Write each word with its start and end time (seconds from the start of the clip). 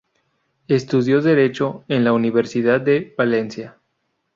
Estudió 0.67 1.21
Derecho 1.21 1.83
en 1.87 2.03
la 2.03 2.11
Universidad 2.11 2.81
de 2.81 3.13
Valencia. 3.15 3.77